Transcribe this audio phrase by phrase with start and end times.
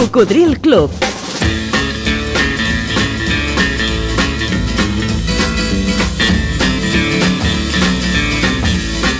[0.00, 0.90] Cocodril Club.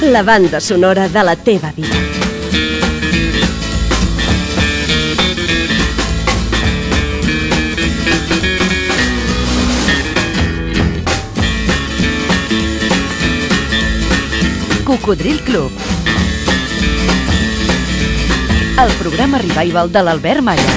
[0.01, 1.95] La banda sonora de la teva vida.
[14.87, 15.90] Cocodril Club.
[18.79, 20.74] El programa revival de l'Albert Malla.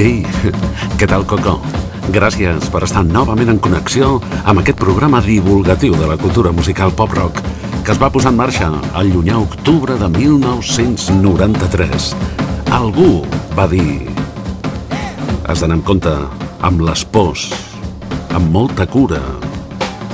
[0.00, 0.24] Ei,
[0.96, 1.58] què tal, Coco?
[2.10, 7.44] Gràcies per estar novament en connexió amb aquest programa divulgatiu de la cultura musical pop-rock
[7.84, 12.14] que es va posar en marxa al llunyà octubre de 1993.
[12.80, 14.08] Algú va dir...
[15.44, 16.12] Has d'anar amb compte
[16.64, 17.42] amb les pors,
[18.32, 19.18] amb molta cura,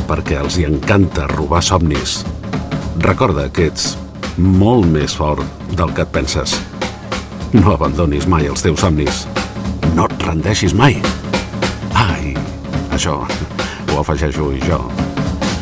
[0.08, 2.16] perquè els hi encanta robar somnis.
[3.04, 3.92] Recorda que ets
[4.40, 5.46] molt més fort
[5.78, 6.56] del que et penses.
[7.54, 9.22] No abandonis mai els teus somnis.
[9.94, 10.98] No et rendeixis mai.
[11.94, 12.34] Ai,
[12.90, 14.82] això ho afegeixo jo.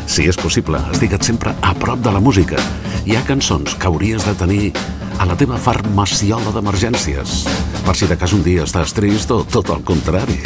[0.09, 2.57] Si és possible, estigua't sempre a prop de la música.
[3.05, 4.73] Hi ha cançons que hauries de tenir
[5.19, 7.43] a la teva farmaciola d'emergències.
[7.85, 10.39] Per si de cas un dia estàs trist o tot el contrari.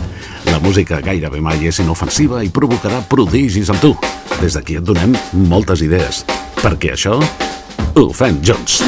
[0.52, 3.94] La música gairebé mai és inofensiva i provocarà prodigis amb tu.
[4.40, 5.14] Des d'aquí et donem
[5.50, 6.22] moltes idees,
[6.60, 8.82] perquè això ho fem junts.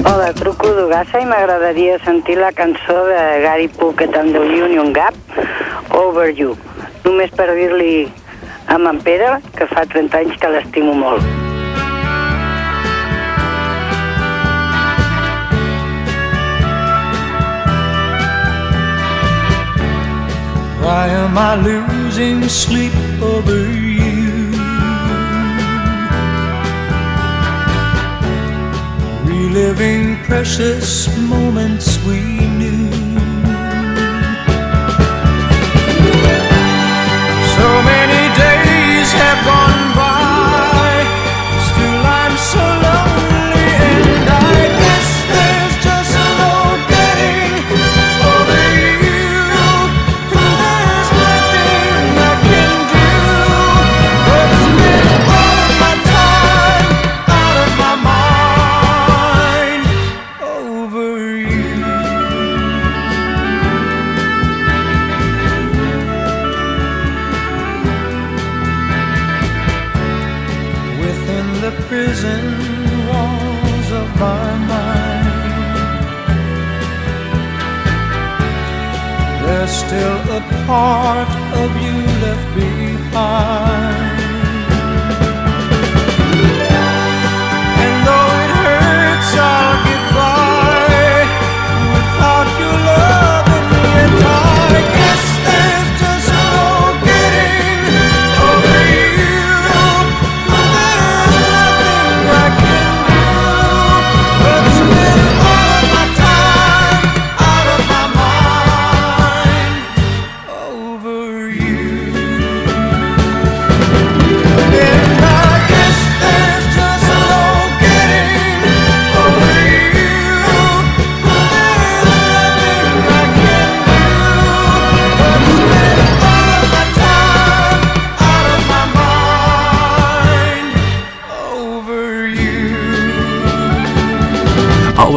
[0.00, 5.18] Hola, truco d'Ugassa i m'agradaria sentir la cançó de Gary Puckett and the Union Gap,
[5.92, 6.56] Over You.
[7.04, 8.08] Només per dir-li
[8.70, 11.39] a en Pere que fa 30 anys que l'estimo molt.
[20.82, 24.50] Why am I losing sleep over you?
[29.24, 32.20] Reliving precious moments we
[32.58, 32.90] knew.
[37.56, 40.09] So many days have gone by,
[79.70, 81.30] still a part
[81.62, 84.09] of you left behind.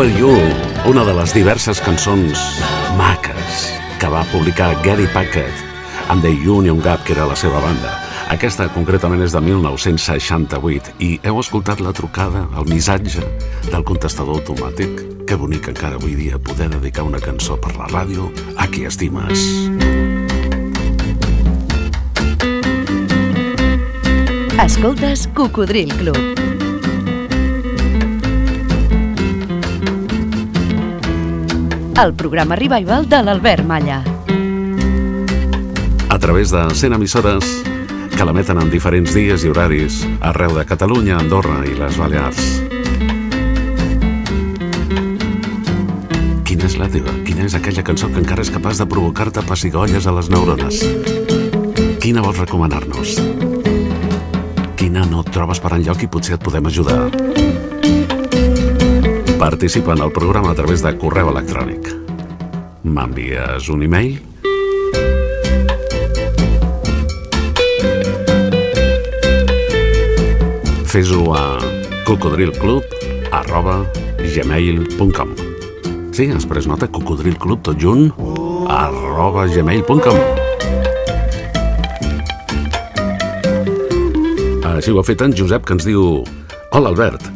[0.03, 0.35] Over You,
[0.91, 2.39] una de les diverses cançons
[2.97, 3.59] maques
[4.01, 7.93] que va publicar Gary Packett amb The Union Gap, que era la seva banda.
[8.33, 13.23] Aquesta concretament és de 1968 i heu escoltat la trucada, el missatge
[13.69, 15.23] del contestador automàtic.
[15.23, 18.27] Que bonic encara avui dia poder dedicar una cançó per la ràdio
[18.59, 19.47] a qui estimes.
[24.67, 26.62] Escoltes Cocodril Club.
[32.01, 34.03] El programa revival de l'Albert Malla.
[36.09, 37.43] a través de 100 emissores
[38.15, 42.39] que l'emeten en diferents dies i horaris arreu de Catalunya, Andorra i les Balears.
[46.45, 47.13] Quina és la teva?
[47.25, 50.83] Quina és aquella cançó que encara és capaç de provocar-te pessigolles a les neurones?
[51.99, 53.17] Quina vols recomanar-nos?
[54.77, 57.09] Quina no et trobes per enlloc i potser et podem ajudar?
[59.43, 61.89] Participa en el programa a través de correu electrònic.
[62.87, 64.13] M'envies un e-mail?
[70.93, 71.43] Fes-ho a
[72.07, 72.87] cocodrilclub
[73.41, 73.81] arroba
[74.23, 75.35] gmail.com
[76.15, 78.15] Sí, després nota cocodrilclub tot junt
[78.71, 80.23] arroba gmail.com
[84.71, 86.21] Així ho ha fet en Josep, que ens diu
[86.71, 87.32] Hola, Albert.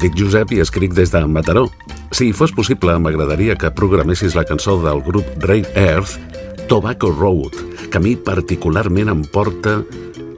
[0.00, 1.66] Dic Josep i escric des de Mataró.
[2.16, 6.16] Si fos possible, m'agradaria que programessis la cançó del grup Ray Earth,
[6.70, 7.52] Tobacco Road,
[7.92, 9.82] que a mi particularment em porta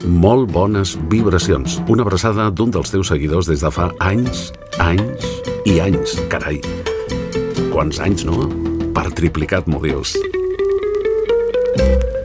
[0.02, 1.78] molt bones vibracions.
[1.86, 4.50] Una abraçada d'un dels teus seguidors des de fa anys,
[4.82, 5.30] anys
[5.62, 6.58] i anys, carai.
[7.70, 8.48] Quants anys, no?
[8.96, 10.16] Per triplicat, m'ho dius.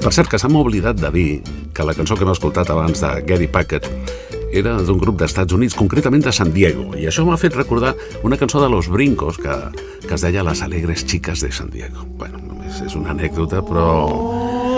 [0.01, 1.31] Per cert, que s'ha oblidat de dir
[1.77, 3.85] que la cançó que hem escoltat abans de Gary Packett
[4.51, 8.37] era d'un grup d'Estats Units, concretament de San Diego, i això m'ha fet recordar una
[8.39, 9.55] cançó de Los Brincos que,
[10.07, 12.05] que es deia Las alegres chicas de San Diego.
[12.17, 13.87] Bueno, només és una anècdota, però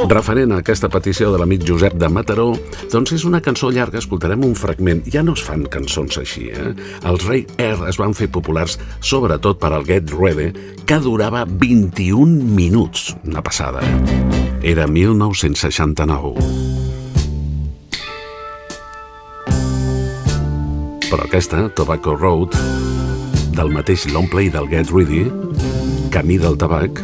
[0.07, 2.53] referent a aquesta petició de l'amic Josep de Mataró,
[2.91, 5.03] doncs és una cançó llarga, escoltarem un fragment.
[5.11, 6.73] Ja no es fan cançons així, eh?
[7.03, 10.51] Els Ray Air es van fer populars sobretot per al Get Ready,
[10.85, 13.83] que durava 21 minuts, una passada.
[14.63, 16.78] Era 1969.
[21.09, 22.53] Però aquesta, Tobacco Road,
[23.57, 25.23] del mateix Longplay del Get Ready,
[26.13, 27.01] Camí del tabac,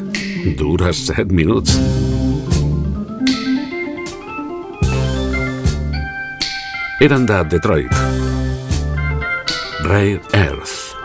[0.59, 1.73] dura 7 minuts.
[7.01, 7.91] Eren de Detroit.
[9.83, 10.95] Rare Earth.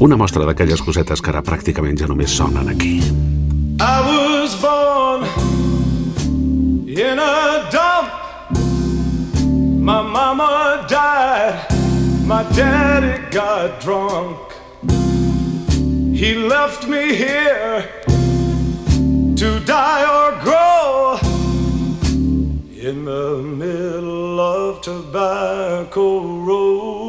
[0.00, 2.98] Una mostra d'aquelles cosetes que ara pràcticament ja només sonen aquí.
[3.80, 5.26] I was born
[6.86, 8.10] in a dump.
[9.80, 11.79] My mama died.
[12.30, 14.38] My daddy got drunk.
[16.14, 17.90] He left me here
[19.34, 21.18] to die or grow
[22.88, 26.99] in the middle of Tobacco Road.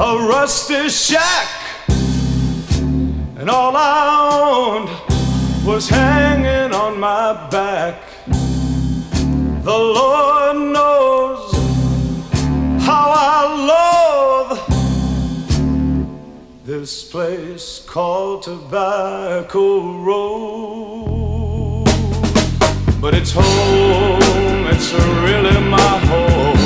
[0.00, 1.48] A rusty shack,
[3.38, 4.90] and all I owned
[5.64, 8.02] was hanging on my back.
[8.26, 11.52] The Lord knows
[12.84, 14.58] how I love
[16.64, 21.84] this place called Tobacco Road.
[23.00, 26.63] But it's home, it's really my home.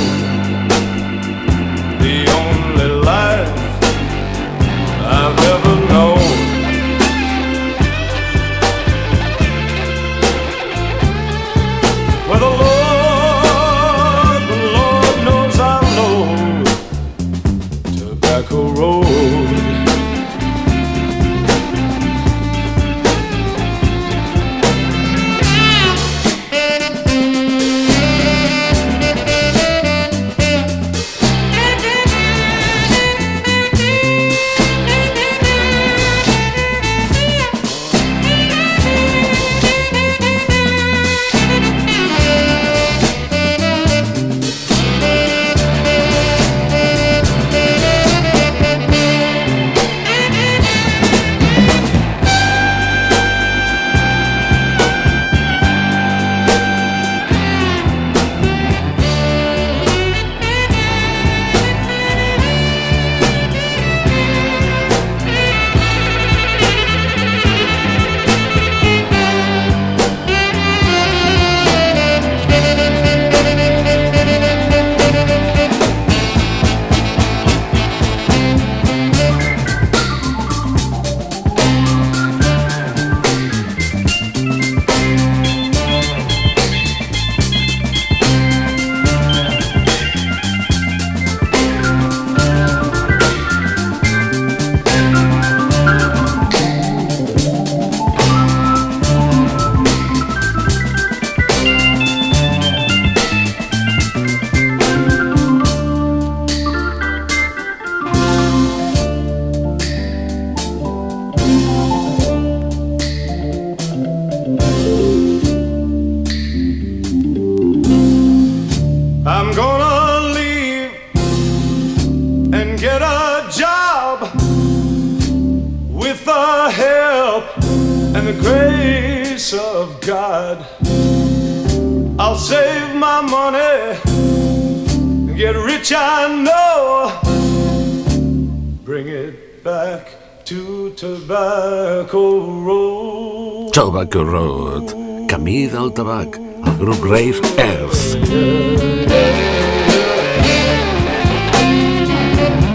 [143.73, 144.95] Tobacco Road,
[145.27, 148.17] Camí del Tabac, el grup Rave Earth.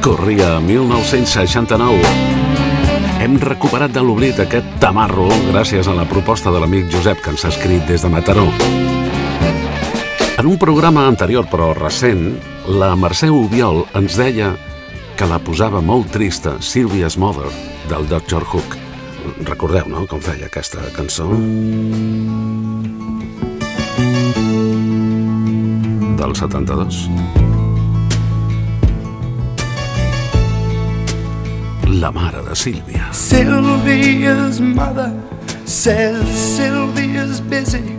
[0.03, 2.01] Corria 1969.
[3.21, 7.45] Hem recuperat de l'oblit aquest tamarro gràcies a la proposta de l'amic Josep que ens
[7.45, 8.47] ha escrit des de Mataró.
[10.39, 14.55] En un programa anterior però recent, la Mercè Ubiol ens deia
[15.19, 17.51] que la posava molt trista Sylvia's Mother
[17.91, 18.45] del Dr.
[18.45, 18.84] Hook.
[19.45, 21.27] Recordeu, no?, com feia aquesta cançó?
[26.17, 27.09] Del 72.
[32.01, 33.09] La mare de Sílvia.
[33.13, 35.13] Sylvia's mother
[35.65, 37.99] says Sylvia's busy,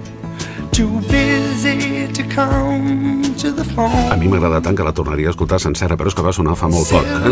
[0.72, 4.18] too busy to come to the A phone.
[4.20, 6.68] mi m'agrada tant que la tornaria a escoltar sencera, però és que va sonar fa
[6.68, 7.06] molt poc.
[7.06, 7.30] Eh?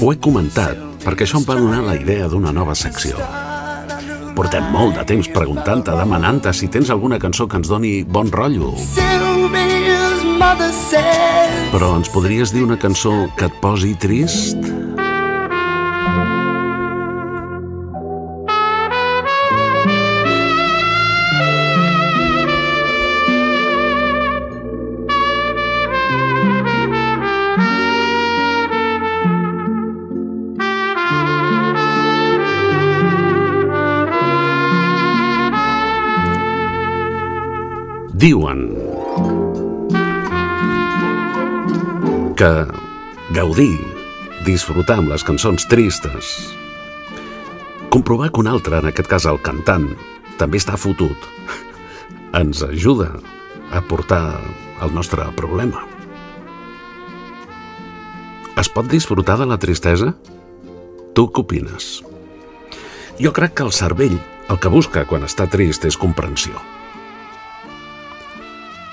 [0.00, 3.16] Ho he comentat perquè això em va donar la idea d'una nova secció.
[4.36, 8.74] Portem molt de temps preguntant-te, demanant-te si tens alguna cançó que ens doni bon rotllo.
[11.72, 14.97] Però ens podries dir una cançó que et posi trist?
[38.28, 38.58] Diuen
[42.36, 42.50] que
[43.32, 43.78] gaudir,
[44.44, 46.34] disfrutar amb les cançons tristes,
[47.88, 49.88] comprovar que un altre, en aquest cas el cantant,
[50.36, 51.24] també està fotut,
[52.42, 53.14] ens ajuda
[53.72, 54.22] a portar
[54.84, 55.86] el nostre problema.
[58.60, 60.12] Es pot disfrutar de la tristesa?
[61.16, 61.92] Tu què opines?
[63.16, 64.20] Jo crec que el cervell
[64.52, 66.60] el que busca quan està trist és comprensió.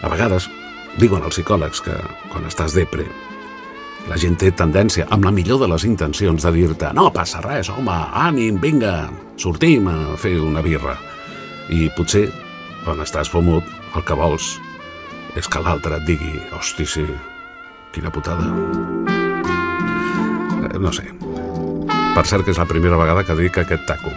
[0.03, 0.49] A vegades,
[0.99, 1.95] diuen els psicòlegs que
[2.31, 3.05] quan estàs depre,
[4.09, 7.71] la gent té tendència, amb la millor de les intencions, de dir-te no passa res,
[7.73, 9.09] home, ànim, vinga,
[9.41, 10.93] sortim a fer una birra.
[11.73, 12.27] I potser,
[12.83, 14.55] quan estàs fumut, el que vols
[15.35, 17.05] és que l'altre et digui hosti, sí,
[17.95, 18.45] quina putada.
[20.69, 21.07] Eh, No sé.
[22.15, 24.11] Per cert que és la primera vegada que dic aquest taco.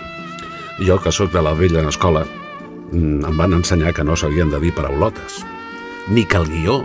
[0.78, 2.24] Jo, que sóc de la vella escola,
[2.92, 5.44] mm, em van ensenyar que no s'havien de dir paraulotes,
[6.10, 6.82] ni que el guió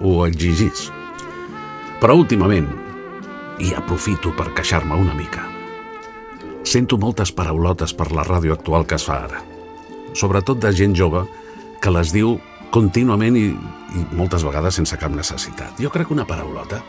[0.00, 0.88] ho exigís.
[2.00, 2.68] Però últimament,
[3.62, 5.44] i aprofito per queixar-me una mica,
[6.66, 9.42] sento moltes paraulotes per la ràdio actual que es fa ara.
[10.18, 11.26] Sobretot de gent jove
[11.82, 12.38] que les diu
[12.72, 15.78] contínuament i, i moltes vegades sense cap necessitat.
[15.78, 16.80] Jo crec que una paraulota,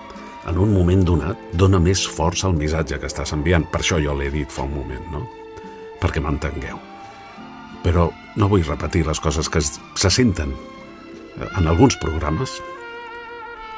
[0.47, 3.67] en un moment donat, dona més força al missatge que estàs enviant.
[3.71, 5.25] Per això jo l'he dit fa un moment, no?
[6.01, 6.79] Perquè m'entengueu.
[7.83, 8.09] Però
[8.39, 10.55] no vull repetir les coses que se senten
[11.41, 12.61] en alguns programes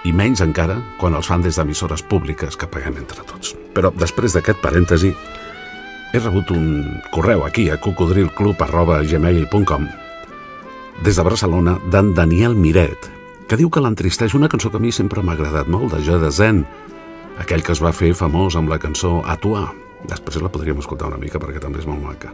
[0.05, 3.55] i menys encara quan els fan des d'emissores públiques que paguem entre tots.
[3.73, 5.15] Però després d'aquest parèntesi,
[6.13, 9.87] he rebut un correu aquí a cocodrilclub.gmail.com
[11.03, 13.11] des de Barcelona d'en Daniel Miret,
[13.49, 16.19] que diu que l'entristeix una cançó que a mi sempre m'ha agradat molt, de Jo
[16.21, 16.65] de Zen,
[17.41, 19.73] aquell que es va fer famós amb la cançó A Tua.
[20.05, 22.29] Després la podríem escoltar una mica perquè també és molt maca.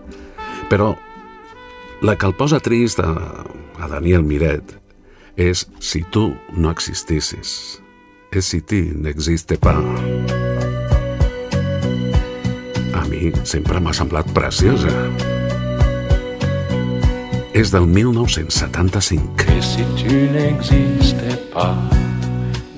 [0.69, 0.95] Però
[2.03, 3.15] la que el posa trist a,
[3.79, 4.80] a Daniel Miret
[5.35, 7.79] és Si tu no existissis.
[8.31, 9.75] És si ti n'existe pa.
[12.95, 14.91] A mi sempre m'ha semblat preciosa.
[17.53, 19.51] És del 1975.
[19.51, 21.75] Et si tu n'existais pas,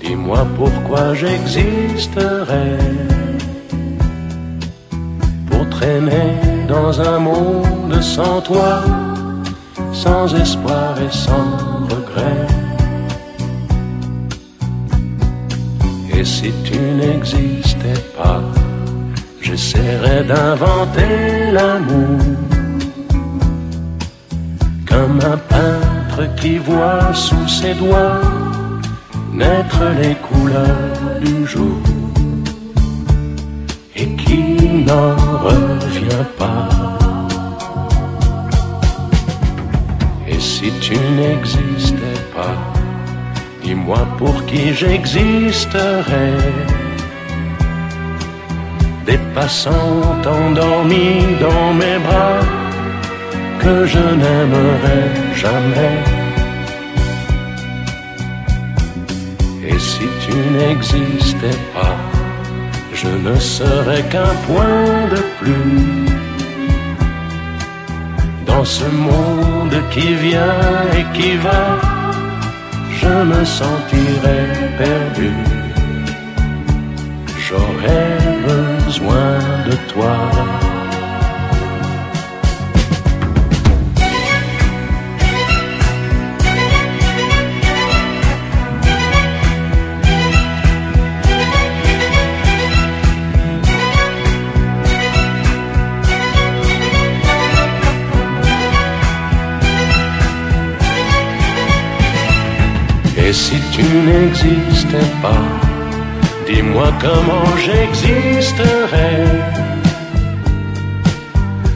[0.02, 2.80] dis-moi pourquoi j'existerais.
[5.50, 8.84] Pour traîner dans un monde sans toi,
[9.94, 12.48] sans espoir et sans regret.
[16.16, 18.42] Et si tu n'existais pas,
[19.42, 22.20] j'essaierais d'inventer l'amour
[24.88, 28.22] comme un peintre qui voit sous ses doigts
[29.34, 31.82] naître les couleurs du jour
[33.96, 35.16] et qui n'en
[35.48, 37.03] revient pas.
[40.64, 42.58] Si tu n'existais pas,
[43.64, 46.38] Dis-moi pour qui j'existerais.
[49.06, 52.42] Des passants endormis dans mes bras
[53.62, 55.10] que je n'aimerais
[55.44, 55.98] jamais.
[59.68, 61.98] Et si tu n'existais pas,
[62.94, 66.23] je ne serais qu'un point de plus
[68.54, 71.64] dans ce monde qui vient et qui va.
[73.02, 75.32] Je me sentirais perdu.
[77.46, 78.18] J'aurais
[78.50, 79.34] besoin
[79.68, 80.16] de toi.
[103.34, 105.46] Et si tu n'existais pas,
[106.46, 109.26] dis-moi comment j'existerais.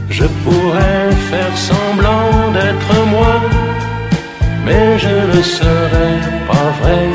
[0.08, 3.34] Je pourrais faire semblant d'être moi,
[4.64, 7.06] mais je ne serais pas vrai.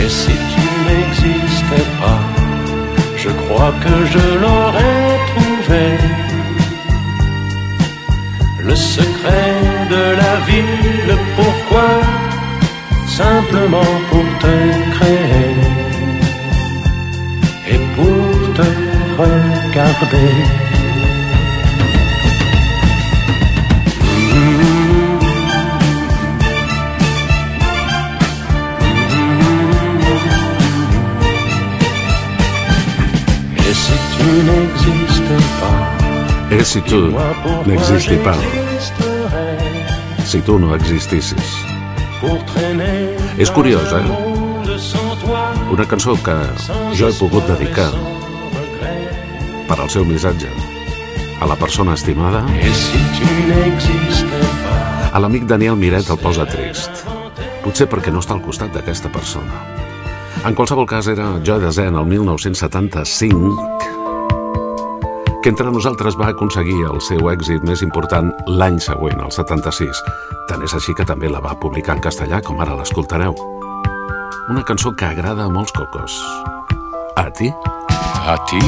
[0.00, 2.22] Et si tu n'existais pas,
[3.16, 5.84] je crois que je l'aurais trouvé.
[8.68, 9.53] Le secret
[9.94, 11.90] de la vie, le pourquoi,
[13.20, 14.54] simplement pour te
[14.94, 15.54] créer
[17.72, 18.68] et pour te
[19.20, 20.32] regarder.
[33.68, 36.04] Et si tu n'existes pas,
[36.50, 37.00] És si tu
[37.66, 38.63] n'existis pas,
[40.34, 41.50] si tu no existissis.
[43.38, 44.02] És curiós, eh?
[45.70, 46.34] Una cançó que
[46.98, 47.86] jo he pogut dedicar
[49.68, 50.50] per al seu missatge
[51.38, 52.42] a la persona estimada,
[55.12, 57.06] a l'amic Daniel Miret el posa trist.
[57.62, 59.62] Potser perquè no està al costat d'aquesta persona.
[60.42, 64.03] En qualsevol cas, era Joy Dazen el 1975
[65.44, 69.98] que entre nosaltres va aconseguir el seu èxit més important l'any següent, el 76.
[70.48, 73.36] Tant és així que també la va publicar en castellà, com ara l'escoltareu.
[74.48, 76.16] Una cançó que agrada a molts cocos.
[77.20, 77.50] A ti?
[78.24, 78.62] A ti,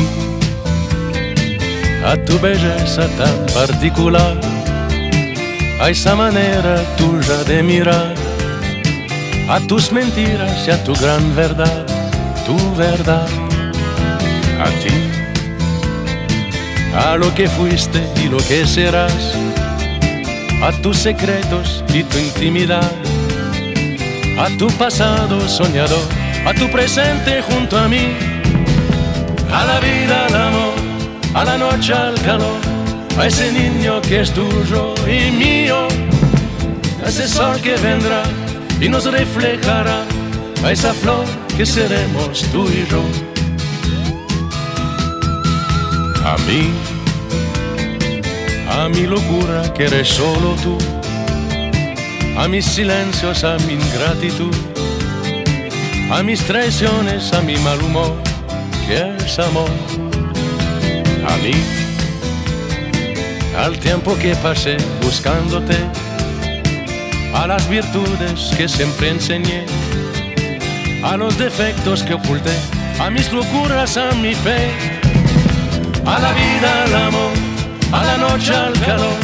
[2.04, 4.36] a tu belleza tan particular,
[5.80, 8.12] a esa manera tuya de mirar,
[9.48, 11.86] a tus mentiras y a tu gran verdad,
[12.44, 13.28] tu verdad,
[14.60, 15.15] a ti,
[16.96, 19.34] a lo que fuiste y lo que serás,
[20.62, 22.90] a tus secretos y tu intimidad,
[24.38, 26.06] a tu pasado soñador,
[26.46, 28.36] a tu presente junto a mí
[29.52, 30.74] a la vida, al amor,
[31.34, 32.60] a la noche, al calor,
[33.18, 35.88] a ese niño que es tuyo y mío,
[37.04, 38.22] a ese sol que vendrá
[38.80, 40.04] y nos reflejará,
[40.64, 41.24] a esa flor
[41.56, 43.25] que seremos tú y yo.
[46.26, 46.72] A mí,
[48.68, 50.76] a mi locura que eres solo tú,
[52.36, 54.54] a mis silencios, a mi ingratitud,
[56.10, 58.12] a mis traiciones, a mi mal humor
[58.88, 59.70] que es amor.
[61.28, 61.52] A mí,
[63.56, 65.76] al tiempo que pasé buscándote,
[67.34, 69.64] a las virtudes que siempre enseñé,
[71.04, 72.56] a los defectos que oculté,
[72.98, 74.95] a mis locuras, a mi fe,
[76.06, 77.32] a la vida, al amor,
[77.92, 79.18] a la noche, al calor,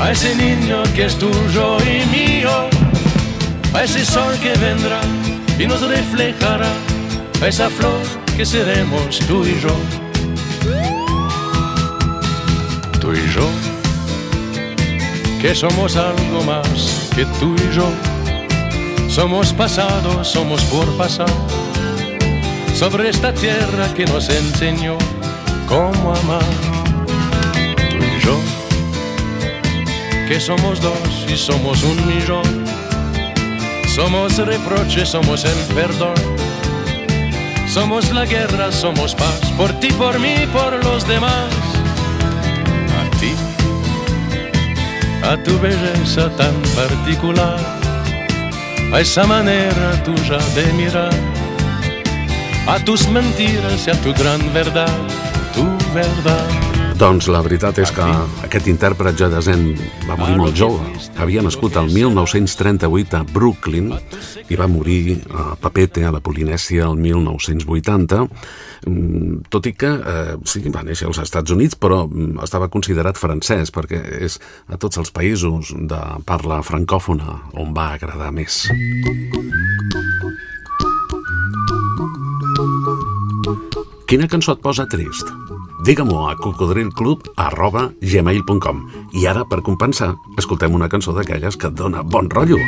[0.00, 2.50] a ese niño que es tuyo y mío,
[3.74, 5.00] a ese sol que vendrá
[5.58, 6.72] y nos reflejará,
[7.42, 8.00] a esa flor
[8.36, 9.74] que seremos tú y yo.
[13.00, 13.48] Tú y yo,
[15.40, 17.90] que somos algo más que tú y yo.
[19.08, 21.26] Somos pasado, somos por pasar.
[22.74, 24.96] Sobre esta tierra que nos enseñó
[25.70, 26.42] cómo amar.
[27.90, 28.36] Tú y yo,
[30.28, 32.66] que somos dos y somos un millón.
[33.94, 36.14] Somos reproche, somos el perdón.
[37.68, 41.48] Somos la guerra, somos paz, por ti, por mí, por los demás.
[43.00, 43.32] A ti,
[45.22, 47.60] a tu belleza tan particular,
[48.92, 51.14] a esa manera tuya de mirar,
[52.66, 54.98] a tus mentiras y a tu gran verdad,
[55.90, 56.70] tu verdad.
[57.00, 58.04] Doncs la veritat és que
[58.44, 59.70] aquest intèrpret ja desent
[60.04, 60.84] va morir molt jove.
[61.16, 63.88] Havia nascut el 1938 a Brooklyn
[64.52, 68.20] i va morir a Papete, a la Polinèsia, el 1980,
[68.86, 73.16] mm, tot i que eh, sí, va néixer als Estats Units, però mm, estava considerat
[73.16, 74.36] francès, perquè és
[74.68, 78.66] a tots els països de parla francòfona on va agradar més.
[84.10, 85.49] Quina cançó et posa trist?
[85.80, 88.80] Digue-m'ho a cocodrilclub arroba gmail.com
[89.16, 92.58] i ara, per compensar, escoltem una cançó d'aquelles que et dona bon rotllo.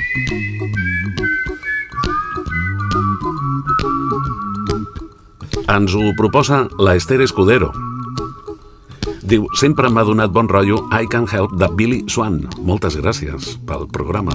[5.68, 7.68] Ens ho proposa la Esther Escudero.
[9.22, 12.40] Diu, sempre m'ha donat bon rotllo I Can Help de Billy Swan.
[12.64, 14.34] Moltes gràcies pel programa.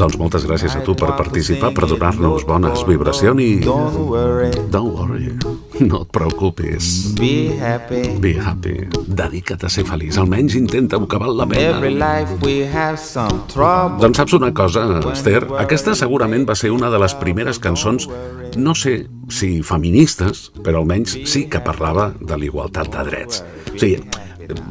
[0.00, 3.52] Doncs moltes gràcies a tu per participar, per donar-nos bones vibracions i...
[3.64, 5.36] Don't worry, Don't worry,
[5.90, 7.14] no et preocupis.
[7.18, 8.02] be happy.
[8.20, 8.88] Be happy.
[9.06, 10.16] Dedica't a ser feliç.
[10.18, 12.20] Almenys intenta-ho, que val la Every pena.
[12.20, 13.98] life we have some trouble.
[14.02, 15.44] Doncs saps una cosa, Esther?
[15.58, 18.08] Aquesta segurament va ser una de les primeres cançons,
[18.56, 23.42] no sé si feministes, però almenys sí que parlava de l'igualtat de drets.
[23.72, 24.02] O sigui,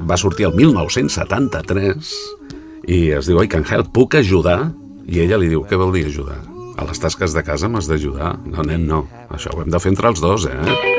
[0.07, 2.13] va sortir el 1973
[2.91, 4.71] i es diu I can help, puc ajudar?
[5.07, 6.39] I ella li diu, què vol dir ajudar?
[6.77, 8.35] A les tasques de casa m'has d'ajudar?
[8.47, 9.03] No, nen, no.
[9.29, 10.90] Això ho hem de fer entre els dos, eh?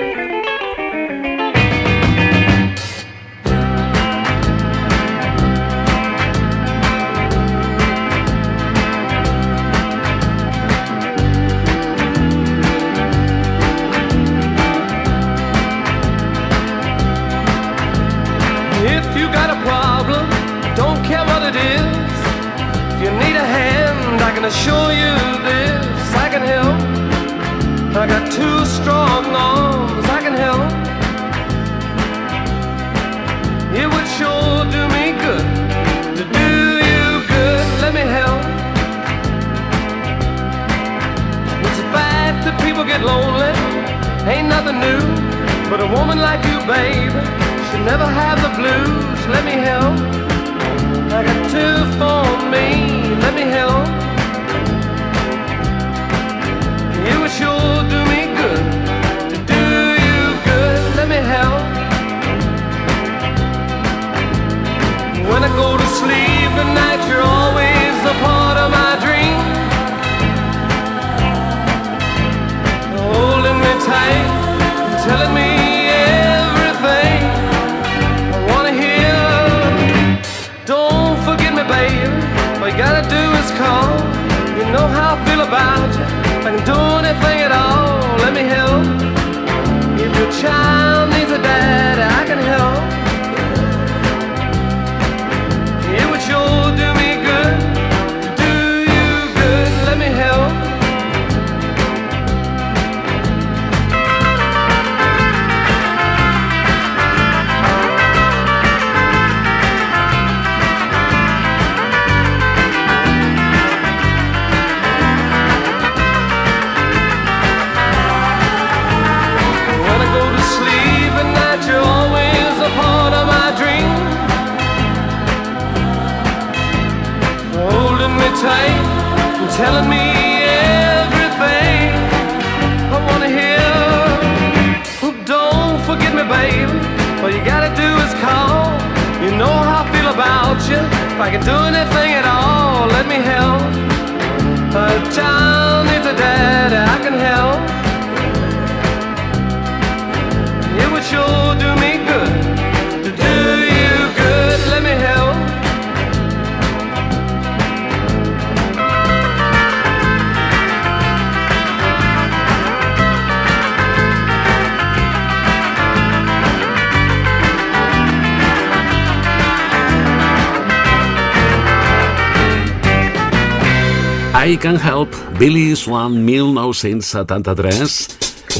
[174.44, 178.09] I Can Help, Billy Swan, 1973,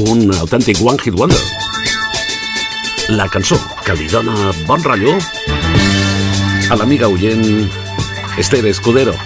[0.07, 1.41] un autèntic One Hit Wonder.
[3.09, 5.17] La cançó que li dona bon rotllo
[6.71, 7.43] a l'amiga oient
[8.39, 9.17] Esther Escudero.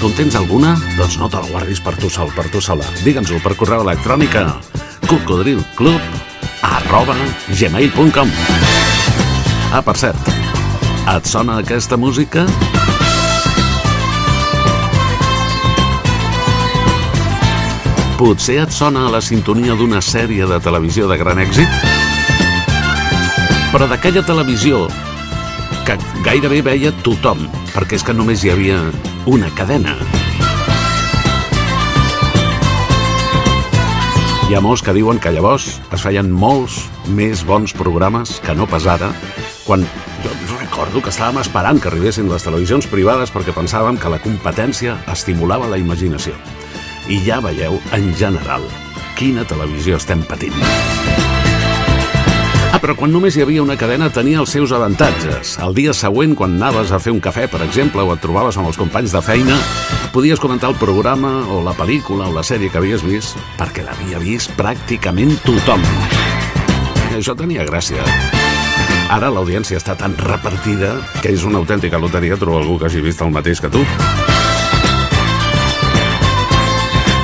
[0.00, 0.74] Tu en tens alguna?
[0.96, 2.88] Doncs no te la guardis per tu sol, per tu sola.
[3.04, 4.48] Digue'ns-ho per correu electrònic a
[5.06, 6.02] cocodrilclub
[6.66, 7.14] arroba
[7.46, 8.34] gmail.com
[9.70, 10.34] Ah, per cert,
[11.14, 12.48] et sona aquesta música?
[18.18, 21.70] Potser et sona a la sintonia d'una sèrie de televisió de gran èxit?
[23.68, 24.86] però d'aquella televisió
[25.84, 27.42] que gairebé veia tothom,
[27.74, 28.78] perquè és que només hi havia
[29.28, 29.92] una cadena.
[34.48, 38.64] Hi ha molts que diuen que llavors es feien molts més bons programes que no
[38.66, 39.10] pas ara,
[39.66, 39.84] quan
[40.24, 44.96] jo recordo que estàvem esperant que arribessin les televisions privades perquè pensàvem que la competència
[45.12, 46.32] estimulava la imaginació.
[47.08, 48.66] I ja veieu, en general,
[49.16, 50.52] quina televisió estem patint.
[52.68, 55.54] Ah, però quan només hi havia una cadena tenia els seus avantatges.
[55.64, 58.68] El dia següent, quan anaves a fer un cafè, per exemple, o et trobaves amb
[58.68, 59.56] els companys de feina,
[60.12, 64.20] podies comentar el programa o la pel·lícula o la sèrie que havies vist, perquè l'havia
[64.20, 65.80] vist pràcticament tothom.
[67.08, 68.04] I això tenia gràcia.
[69.08, 73.24] Ara l'audiència està tan repartida que és una autèntica loteria trobar algú que hagi vist
[73.24, 73.80] el mateix que tu.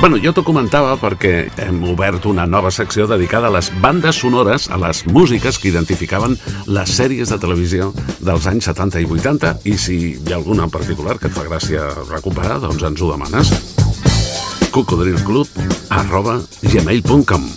[0.05, 4.67] Bueno, jo t'ho comentava perquè hem obert una nova secció dedicada a les bandes sonores,
[4.69, 6.35] a les músiques que identificaven
[6.69, 7.87] les sèries de televisió
[8.19, 11.47] dels anys 70 i 80 i si hi ha alguna en particular que et fa
[11.47, 13.49] gràcia recuperar, doncs ens ho demanes.
[14.69, 15.49] cocodrilclub
[15.89, 17.49] arroba gmail.com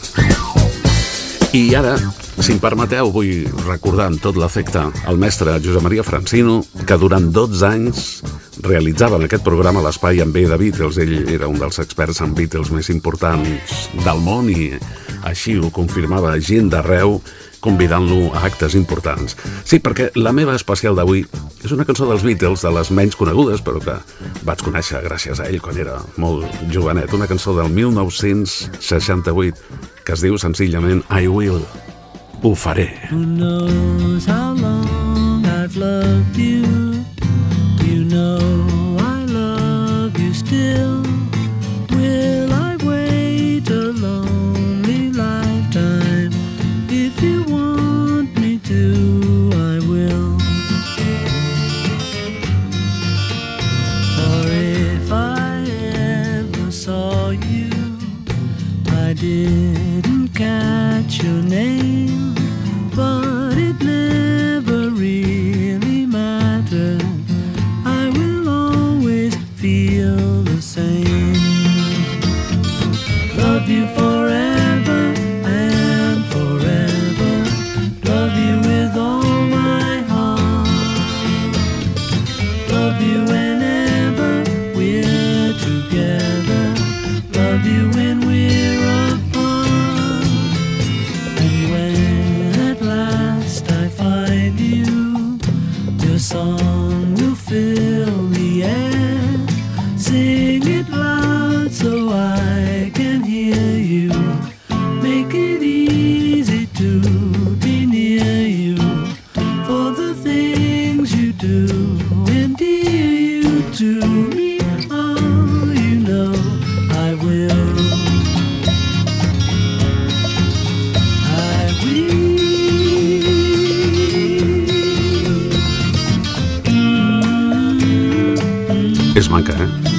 [1.52, 1.98] I ara,
[2.40, 7.28] si em permeteu, vull recordar amb tot l'efecte el mestre Josep Maria Francino, que durant
[7.28, 8.22] 12 anys
[8.68, 10.98] realitzava en aquest programa l'espai en B de Beatles.
[11.00, 14.78] Ell era un dels experts en Beatles més importants del món i
[15.26, 17.20] així ho confirmava gent d'arreu
[17.60, 19.36] convidant-lo a actes importants.
[19.66, 21.26] Sí, perquè la meva especial d'avui
[21.64, 23.96] és una cançó dels Beatles, de les menys conegudes, però que
[24.46, 27.12] vaig conèixer gràcies a ell quan era molt jovenet.
[27.18, 29.54] Una cançó del 1968
[30.04, 31.62] que es diu senzillament I Will.
[32.42, 32.92] Ho faré.
[33.10, 36.38] Who knows how long I've loved?
[36.38, 36.87] You
[40.48, 40.87] still.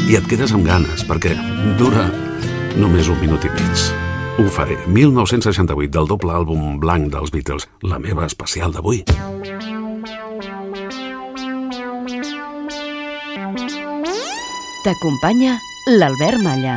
[0.10, 1.36] I et quedes amb ganes, perquè
[1.78, 2.08] dura
[2.82, 3.82] només un minut i mig.
[4.41, 4.74] Ho faré.
[4.89, 9.04] 1968, del doble àlbum blanc dels Beatles, la meva especial d'avui.
[14.82, 15.60] T'acompanya
[15.93, 16.74] l'Albert Malla.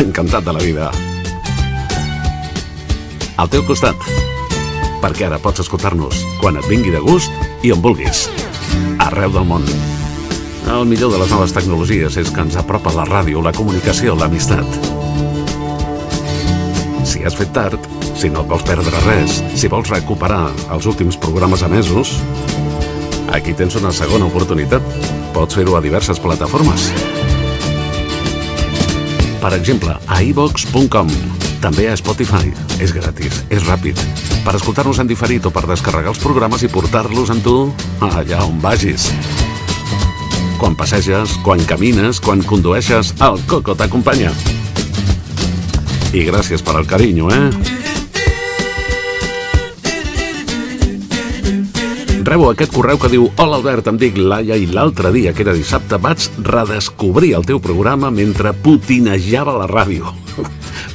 [0.00, 0.88] Encantat de la vida.
[3.36, 4.08] Al teu costat.
[5.04, 7.28] Perquè ara pots escoltar-nos quan et vingui de gust
[7.60, 8.24] i on vulguis.
[9.04, 9.68] Arreu del món.
[10.68, 14.66] El millor de les noves tecnologies és que ens apropa la ràdio, la comunicació, l'amistat.
[17.08, 21.16] Si has fet tard, si no et vols perdre res, si vols recuperar els últims
[21.16, 22.18] programes emesos,
[23.32, 24.84] aquí tens una segona oportunitat.
[25.32, 26.90] Pots fer-ho a diverses plataformes.
[29.40, 31.10] Per exemple, a iVox.com,
[31.64, 32.52] també a Spotify.
[32.78, 33.98] És gratis, és ràpid.
[34.44, 37.58] Per escoltar-nos en diferit o per descarregar els programes i portar-los amb tu
[38.04, 39.08] allà on vagis.
[40.58, 44.32] Quan passeges, quan camines, quan condueixes, el Coco t'acompanya.
[46.10, 47.50] I gràcies per al carinyo, eh?
[52.28, 55.54] Rebo aquest correu que diu Hola Albert, em dic Laia i l'altre dia, que era
[55.56, 60.12] dissabte, vaig redescobrir el teu programa mentre putinejava la ràdio.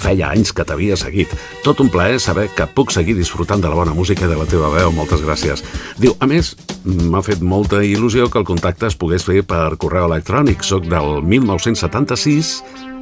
[0.04, 1.32] Feia anys que t'havia seguit.
[1.64, 4.48] Tot un plaer saber que puc seguir disfrutant de la bona música i de la
[4.50, 4.92] teva veu.
[4.92, 5.64] Moltes gràcies.
[5.96, 10.10] Diu, a més, m'ha fet molta il·lusió que el contacte es pogués fer per correu
[10.10, 10.66] electrònic.
[10.68, 12.52] Soc del 1976,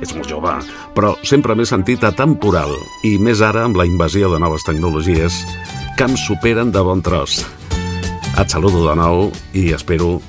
[0.02, 0.54] és molt jove,
[0.98, 2.74] però sempre m'he sentit atemporal
[3.08, 5.42] i més ara amb la invasió de noves tecnologies
[5.98, 7.42] que em superen de bon tros.
[8.38, 10.20] Et saludo de nou i espero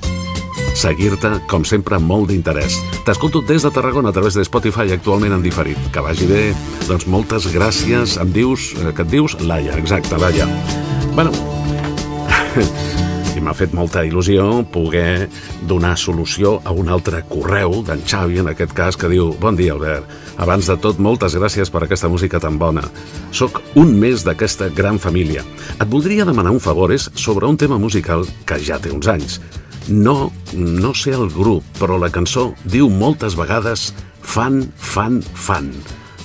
[0.75, 2.79] seguir-te, com sempre, amb molt d'interès.
[3.05, 5.77] T'escolto des de Tarragona a través de Spotify actualment en diferit.
[5.93, 6.43] Que vagi bé.
[6.87, 8.17] Doncs moltes gràcies.
[8.21, 8.73] Em dius...
[8.81, 9.37] eh, Que et dius?
[9.41, 10.47] Laia, exacte, Laia.
[11.13, 11.31] Bueno,
[13.37, 15.27] i m'ha fet molta il·lusió poder
[15.69, 19.73] donar solució a un altre correu d'en Xavi, en aquest cas, que diu Bon dia,
[19.73, 20.05] Albert.
[20.43, 22.83] Abans de tot, moltes gràcies per aquesta música tan bona.
[23.31, 25.43] Soc un més d'aquesta gran família.
[25.79, 29.39] Et voldria demanar un favor, és sobre un tema musical que ja té uns anys.
[29.87, 33.89] No, no sé el grup, però la cançó diu moltes vegades
[34.23, 35.73] fan, fan, fan.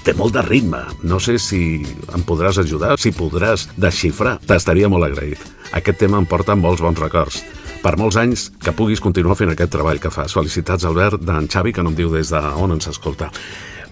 [0.06, 0.84] Té molt de ritme.
[1.02, 1.82] No sé si
[2.14, 4.38] em podràs ajudar, si podràs desxifrar.
[4.46, 5.42] T'estaria molt agraït.
[5.74, 7.42] Aquest tema em porta molts bons records.
[7.82, 10.34] Per molts anys que puguis continuar fent aquest treball que fas.
[10.38, 13.28] Felicitats, Albert, d'en Xavi, que no em diu des d'on ens escolta.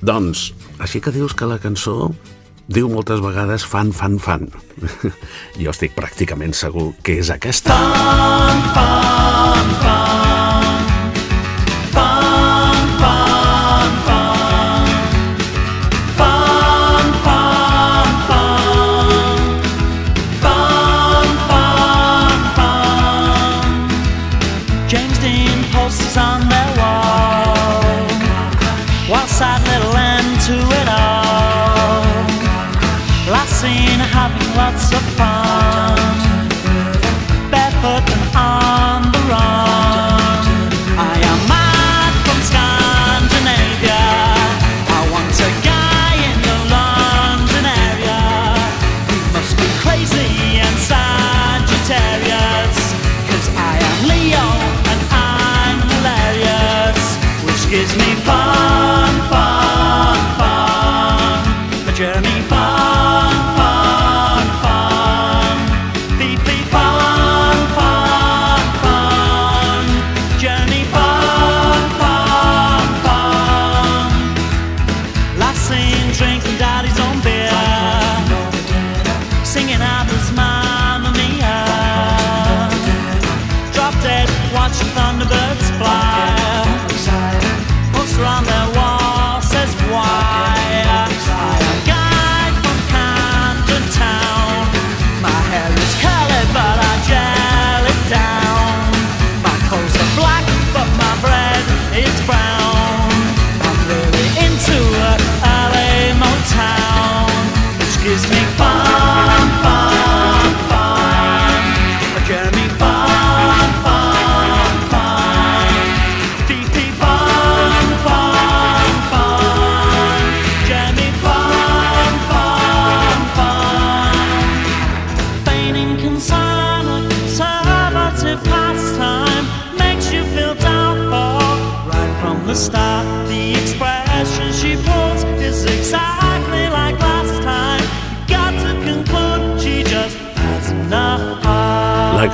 [0.01, 2.13] Doncs, així que dius que la cançó
[2.67, 4.49] diu moltes vegades fan, fan, fan.
[5.63, 7.77] jo estic pràcticament segur que és aquesta.
[9.83, 10.36] James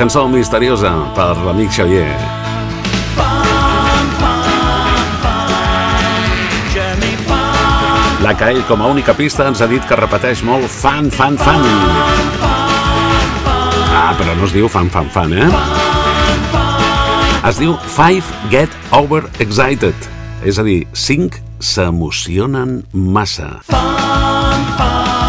[0.03, 2.11] cançó misteriosa per l'amic Xavier.
[8.25, 11.39] La que ell, com a única pista, ens ha dit que repeteix molt fan, fan,
[11.39, 11.63] fan.
[13.95, 15.47] Ah, però no es diu fan, fan, fan, eh?
[17.47, 20.11] Es diu Five Get Over Excited.
[20.43, 23.61] És a dir, cinc s'emocionen massa.
[23.71, 25.22] fun, fun.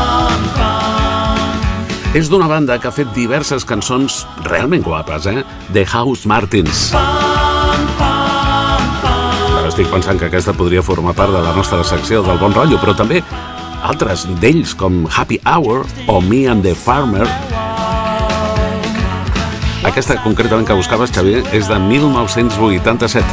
[2.13, 5.41] És d'una banda que ha fet diverses cançons realment guapes, eh?
[5.73, 6.91] The House Martins.
[9.57, 12.77] Ara estic pensant que aquesta podria formar part de la nostra secció del bon rotllo,
[12.77, 13.23] però també
[13.81, 17.25] altres d'ells com Happy Hour o Me and the Farmer.
[19.81, 23.25] Aquesta concretament que buscaves, Xavier, és de 1987.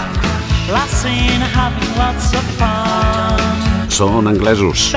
[0.72, 3.90] Last seen having lots of fun.
[3.92, 4.94] Són anglesos.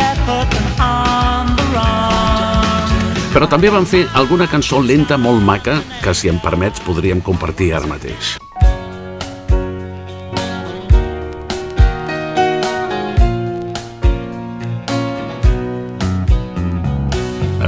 [3.34, 7.71] Però també van fer alguna cançó lenta molt maca que, si em permets, podríem compartir
[7.73, 8.36] ara mateix.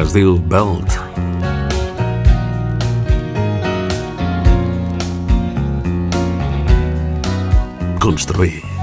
[0.04, 1.00] Es diu Belt.
[8.06, 8.75] Construir.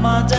[0.00, 0.35] My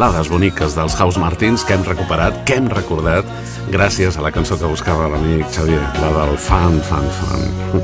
[0.00, 3.26] balades boniques dels House Martins que hem recuperat, que hem recordat,
[3.68, 7.82] gràcies a la cançó que buscava l'amic Xavier, la del fan, fan, fan.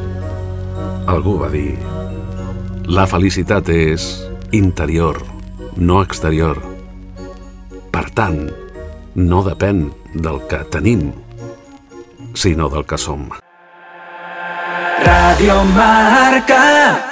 [1.12, 1.76] Algú va dir
[2.88, 4.08] La felicitat és
[4.56, 5.20] interior,
[5.76, 6.62] no exterior.
[7.92, 8.40] Per tant,
[9.20, 9.84] no depèn
[10.16, 11.10] del que tenim,
[12.32, 13.28] sinó del que som.
[15.04, 17.09] Radio Marca.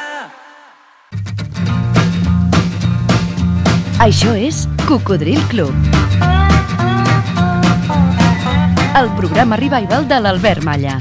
[4.09, 5.75] Això és Cocodril Club.
[8.97, 10.95] El programa revival de l'Albert Malla.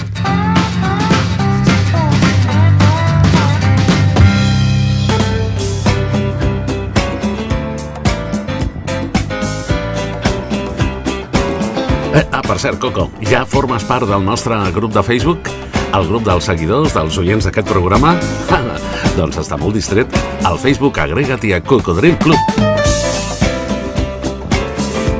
[12.11, 15.47] Eh, ah, per cert, Coco, ja formes part del nostre grup de Facebook?
[15.95, 18.17] El grup dels seguidors, dels oients d'aquest programa?
[19.17, 20.11] doncs està molt distret.
[20.43, 22.76] Al Facebook agrega't-hi a Cocodril Club.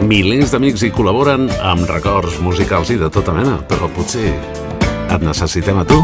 [0.08, 5.82] Milers d'amics hi col·laboren amb records musicals i de tota mena, però potser et necessitem
[5.82, 5.98] a tu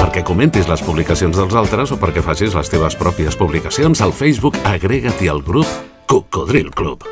[0.00, 4.58] perquè comentis les publicacions dels altres o perquè facis les teves pròpies publicacions al Facebook
[4.66, 5.70] agrega't-hi al grup
[6.10, 7.06] Cocodril Club.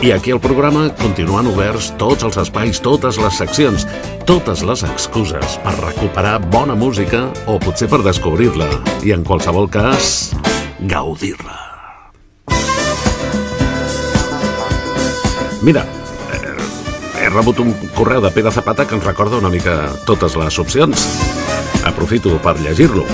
[0.00, 3.82] I aquí al programa continuen oberts tots els espais, totes les seccions,
[4.24, 8.70] totes les excuses per recuperar bona música o potser per descobrir-la
[9.04, 10.30] i en qualsevol cas,
[10.88, 11.58] gaudir-la.
[15.60, 15.84] Mira,
[16.32, 16.56] eh,
[17.20, 21.10] he rebut un correu de Pere Zapata que ens recorda una mica totes les opcions.
[21.90, 23.04] Aprofito per llegir-lo.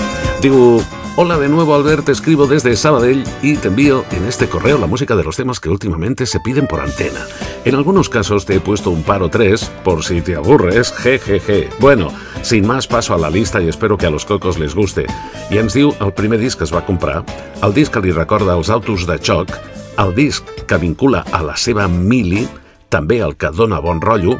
[0.41, 0.77] Diu,
[1.19, 4.85] Hola de nuevo Albert, te escribo desde Sabadell y te envío en este correo la
[4.85, 7.25] música de los temas que últimamente se piden por antena.
[7.65, 11.71] En algunos casos te he puesto un par o tres, por si te aburres, jejeje.
[11.79, 12.11] Bueno,
[12.43, 15.07] sin más paso a la lista y espero que a los cocos les guste.
[15.49, 17.25] I ens diu el primer disc que es va comprar,
[17.65, 19.57] el disc que li recorda els autos de xoc,
[19.97, 22.45] el disc que vincula a la seva mili,
[22.93, 24.37] també el que dona bon rotllo,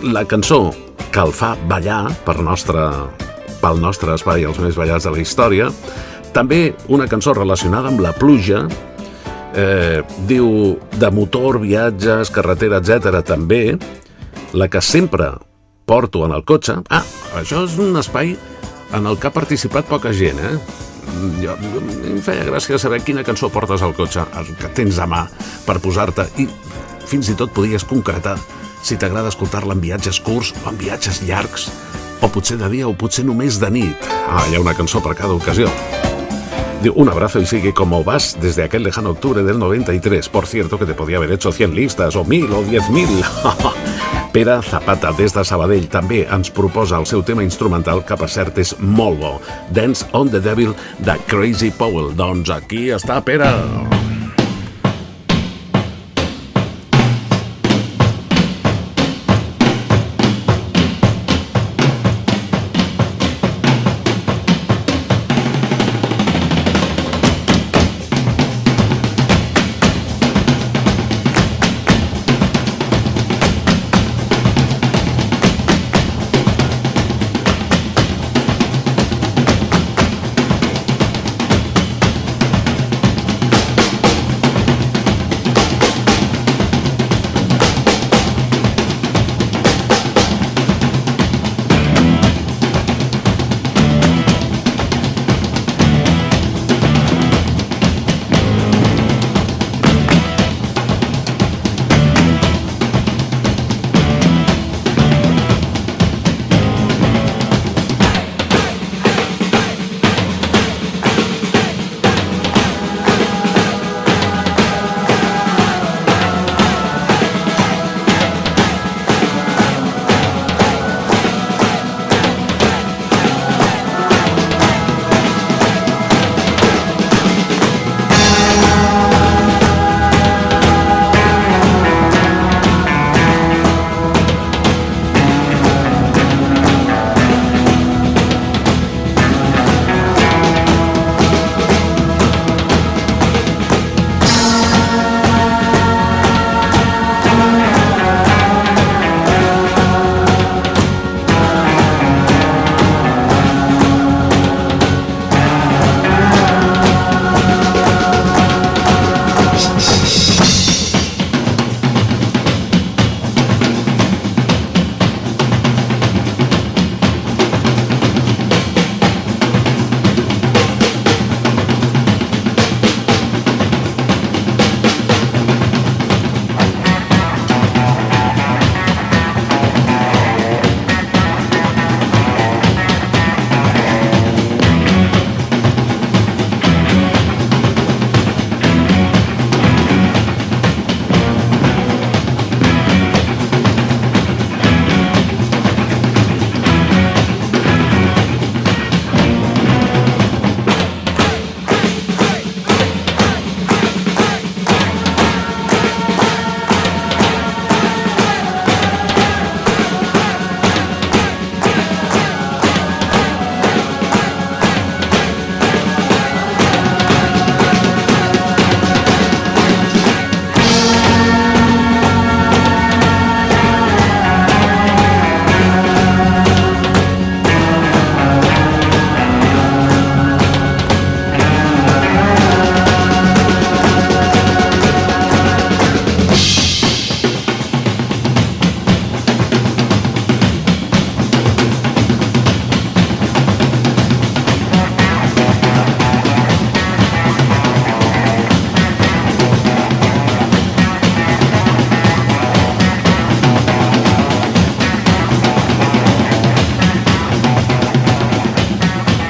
[0.00, 0.70] la cançó
[1.12, 2.88] que el fa ballar per nostre,
[3.62, 5.70] pel nostre espai els més ballats de la història,
[6.32, 8.66] també una cançó relacionada amb la pluja,
[9.54, 13.22] eh, diu de motor, viatges, carretera, etc.
[13.24, 13.78] també,
[14.52, 15.32] la que sempre
[15.88, 16.78] porto en el cotxe.
[16.90, 17.04] Ah,
[17.40, 18.36] això és un espai
[18.92, 20.58] en el que ha participat poca gent, eh?
[21.42, 21.56] jo,
[22.08, 25.24] em feia gràcia saber quina cançó portes al cotxe, el que tens a mà
[25.66, 26.48] per posar-te, i
[27.08, 28.36] fins i tot podies concretar
[28.84, 31.68] si t'agrada escoltar-la en viatges curts o en viatges llargs,
[32.20, 34.10] o potser de dia o potser només de nit.
[34.28, 35.68] Ah, hi ha una cançó per cada ocasió.
[36.82, 40.28] Digo, un abrazo y sigue como vas desde aquel lejano octubre del 93.
[40.28, 43.72] Por cierto, que te podía haver hecho 100 listes, o 1.000, o 10.000.
[44.32, 48.60] Pere Zapata, des de Sabadell, també ens proposa el seu tema instrumental, que per cert
[48.62, 49.32] és molt bo.
[49.74, 52.12] Dance on the Devil, de Crazy Powell.
[52.14, 53.97] Doncs aquí està, Pere.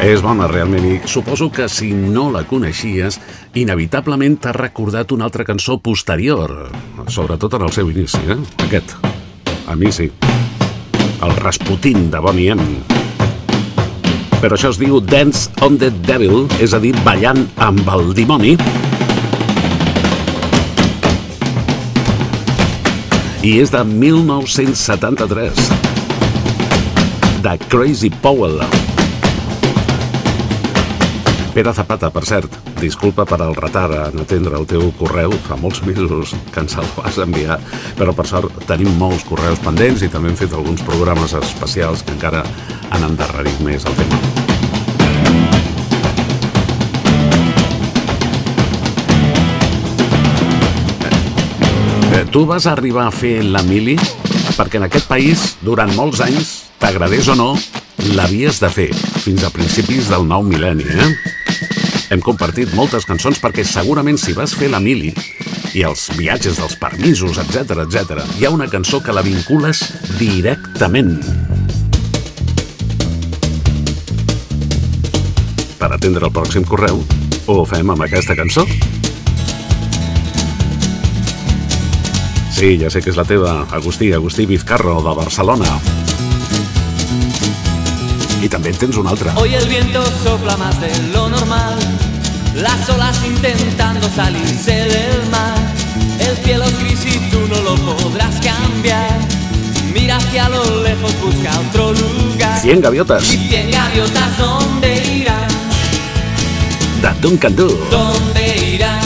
[0.08, 3.18] És bona, realment, i suposo que si no la coneixies,
[3.60, 6.54] inevitablement t'ha recordat una altra cançó posterior,
[7.12, 8.38] sobretot en el seu inici, eh?
[8.64, 8.94] Aquest.
[9.68, 10.08] A mi sí.
[11.20, 12.64] El Rasputin de Bonnie M.
[14.40, 18.56] Però això es diu Dance on the Devil, és a dir, ballant amb el dimoni.
[23.44, 25.66] I és de 1973.
[27.44, 28.64] De Crazy Powell.
[31.58, 35.80] Pere Zapata, per cert, disculpa per al retard en atendre el teu correu, fa molts
[35.82, 37.56] mesos que ens el vas enviar,
[37.98, 42.14] però per sort tenim molts correus pendents i també hem fet alguns programes especials que
[42.14, 42.44] encara
[42.94, 44.20] han endarrerit més el tema.
[52.12, 53.98] Eh, Tu vas arribar a fer la mili
[54.54, 57.50] perquè en aquest país, durant molts anys, t'agradés o no,
[58.14, 58.88] l'havies de fer,
[59.26, 61.10] fins a principis del nou mil·lenni, eh?
[62.10, 65.10] Hem compartit moltes cançons perquè segurament si vas fer la mili
[65.76, 69.82] i els viatges dels permisos, etc etc, hi ha una cançó que la vincules
[70.16, 71.18] directament.
[75.78, 77.04] Per atendre el pròxim correu,
[77.46, 78.64] ho fem amb aquesta cançó?
[82.58, 85.78] Sí, ja sé que és la teva, Agustí, Agustí Vizcarro, de Barcelona.
[88.42, 89.32] I també en tens una altra.
[89.36, 91.76] Hoy el viento sopla más de lo normal,
[92.54, 95.58] las olas intentando salirse del mar.
[96.20, 99.10] El cielo es gris y tú no lo podrás cambiar.
[99.92, 102.60] Mira hacia lo lejos, busca otro lugar.
[102.60, 105.48] 100 gaviotes, Y cien gaviotas, ¿dónde irán?
[107.02, 107.68] de Duncan Du.
[107.90, 109.00] ¿Dónde irán?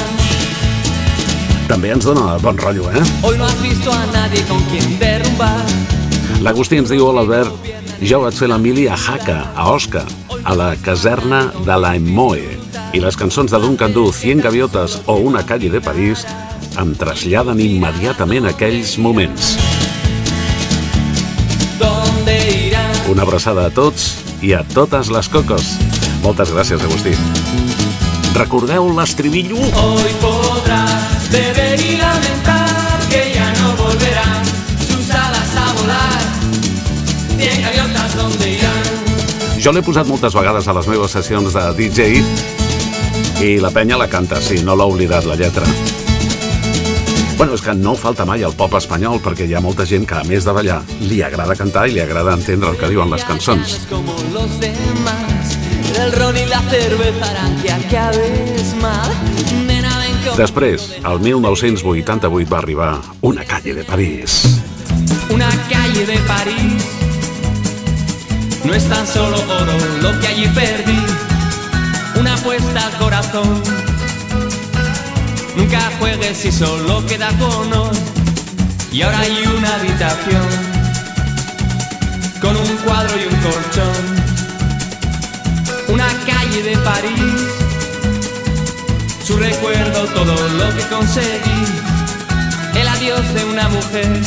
[1.69, 3.01] També ens dona bon rotllo, eh?
[3.23, 5.65] Hoy no has visto a nadie con quien derrumbar.
[6.43, 7.69] L'Agustí ens diu a l'Albert
[8.03, 10.01] jo vaig fer la mili a Jaca, a Osca,
[10.43, 12.43] a la caserna de la Emmoe.
[12.93, 16.27] I les cançons de Duncan Du, 100 gaviotes o Una calle de París
[16.83, 19.55] em traslladen immediatament a aquells moments.
[23.13, 24.11] Una abraçada a tots
[24.43, 25.77] i a totes les cocos.
[26.27, 27.15] Moltes gràcies, Agustí.
[28.35, 29.63] Recordeu l'estribillo?
[29.63, 32.02] Hoy podrás beber y
[39.63, 42.07] Jo l'he posat moltes vegades a les meves sessions de DJ
[43.47, 45.63] i la penya la canta, sí, no l'ha oblidat la lletra.
[47.39, 50.19] Bueno, és que no falta mai el pop espanyol perquè hi ha molta gent que,
[50.19, 53.23] a més de ballar, li agrada cantar i li agrada entendre el que diuen les
[53.23, 53.77] cançons.
[60.43, 62.93] Després, el 1988 va arribar
[63.23, 64.43] Una calle de París.
[65.31, 66.82] Una calle de París
[68.65, 70.99] no es tan solo oro lo que allí perdí.
[72.19, 73.63] Una apuesta al corazón.
[75.57, 77.71] Nunca juegues si solo queda con.
[78.93, 80.49] Y ahora hay una habitación
[82.41, 84.33] con un cuadro y un colchón.
[85.89, 87.63] Una calle de París.
[89.25, 91.65] Su recuerdo, todo lo que conseguí.
[92.75, 94.21] El adiós de una mujer.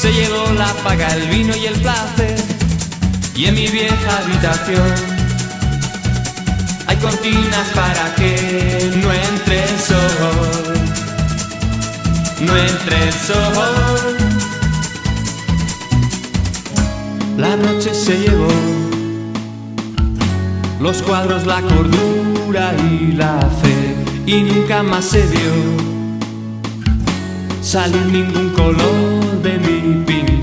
[0.00, 2.37] Se llevó la paga, el vino y el placer.
[3.38, 4.92] Y en mi vieja habitación
[6.88, 10.74] hay cortinas para que no entre el sol.
[12.40, 14.16] No entre el sol.
[17.36, 18.48] La noche se llevó
[20.80, 23.94] los cuadros, la cordura y la fe.
[24.26, 25.54] Y nunca más se vio
[27.62, 30.34] salir ningún color de mi pincel.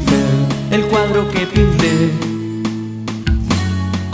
[0.72, 1.75] El cuadro que pinté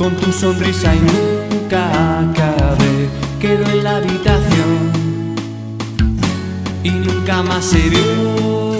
[0.01, 3.07] con tu sonrisa y nunca acabé.
[3.39, 4.71] Quedó en la habitación
[6.83, 8.77] y nunca más se vio.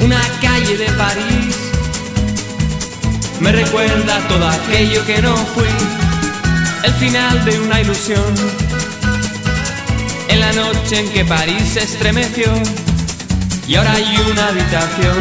[0.00, 1.56] Una calle de París
[3.38, 5.74] me recuerda todo aquello que no fui.
[6.82, 8.34] El final de una ilusión.
[10.28, 12.46] En la noche en que París se estremeció
[13.68, 15.20] y ahora hay una habitación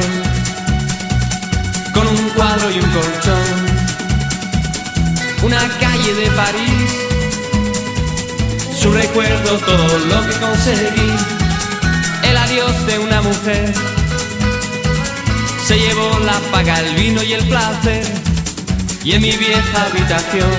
[1.93, 3.72] con un cuadro y un colchón.
[5.44, 6.89] Una calle de París,
[8.80, 11.12] su recuerdo, todo lo que conseguí.
[12.24, 13.74] El adiós de una mujer
[15.68, 18.06] se llevó la paga, el vino y el placer.
[19.04, 20.52] Y en mi vieja habitación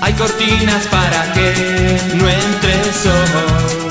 [0.00, 3.83] hay cortinas para que no entre el sol.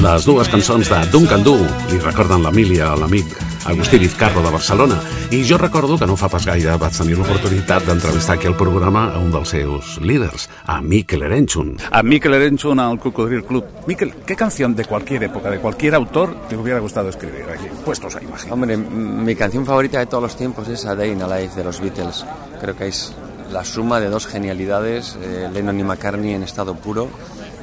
[0.00, 1.58] Les dues cançons de Duncan Du
[1.90, 3.34] li recorden l'Emília a l'amic
[3.68, 4.96] Agustí Vizcarro de Barcelona
[5.28, 9.02] i jo recordo que no fa pas gaire vaig tenir l'oportunitat d'entrevistar aquí al programa
[9.12, 11.74] a un dels seus líders, a Mikel Erenchun.
[11.90, 13.66] A Mikel Erenchun al Cocodril Club.
[13.86, 17.68] Mikel, ¿qué canción de cualquier época, de cualquier autor, te hubiera gustado escribir aquí?
[17.84, 18.52] Puestos a imagen.
[18.52, 21.64] Hombre, mi canción favorita de todos los tiempos es A Day in a Life de
[21.64, 22.24] los Beatles.
[22.58, 23.12] Creo que es
[23.52, 27.10] la suma de dos genialidades, eh, Lennon y McCartney en estado puro.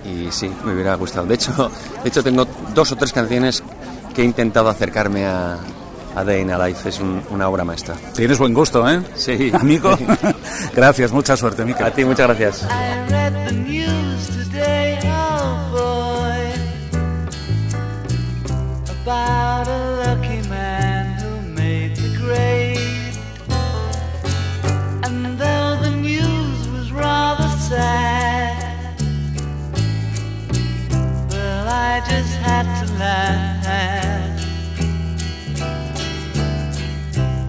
[0.06, 1.26] Y sí, me hubiera gustado.
[1.26, 1.72] De hecho,
[2.04, 3.64] de hecho tengo dos o tres canciones
[4.14, 5.58] que he intentado acercarme a,
[6.16, 6.88] a Day in a Life.
[6.90, 7.96] Es un- una obra maestra.
[8.16, 9.02] Tienes buen gusto, ¿eh?
[9.16, 9.52] Sí.
[9.60, 9.98] Amigo,
[10.76, 11.86] gracias, mucha suerte, Mikel.
[11.86, 12.66] A ti, muchas gracias.
[19.10, 19.37] I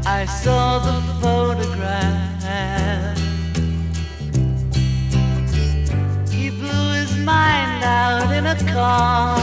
[0.06, 3.16] I saw the photograph.
[6.30, 9.38] He blew his mind out in a car.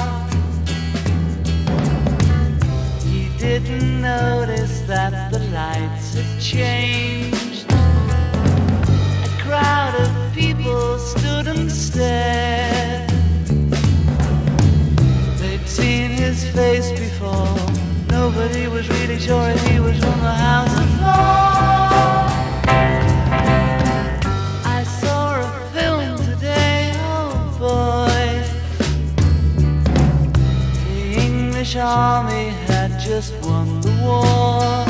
[3.03, 7.66] He didn't notice that the lights had changed.
[7.72, 12.74] A crowd of people stood and stared.
[16.56, 17.56] Face before.
[18.08, 22.28] Nobody was really sure he was from the house of law.
[24.78, 28.28] I saw a film today, oh boy.
[30.88, 34.86] The English army had just won the war.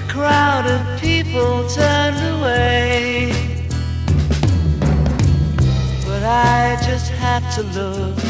[0.00, 3.32] A crowd of people turned away.
[6.04, 8.23] But I just had to look,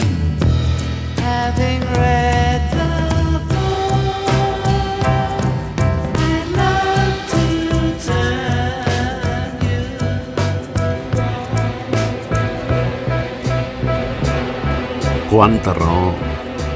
[15.35, 16.15] Quanta raó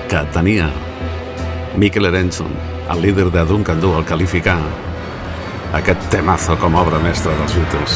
[0.08, 0.68] que tenia
[1.76, 2.48] Mikel Erenson,
[2.90, 4.58] el líder de Duncan Du, al qualificar
[5.78, 7.94] aquest temazo com a obra mestra dels Beatles,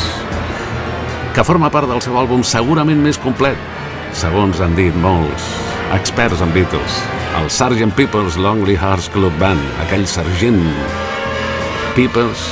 [1.35, 3.59] que forma part del seu àlbum segurament més complet,
[4.15, 5.51] segons han dit molts
[5.93, 7.03] experts en Beatles,
[7.41, 7.93] el Sgt.
[7.95, 10.61] Pepper's Lonely Hearts Club Band, aquell sergent
[11.97, 12.47] Peppers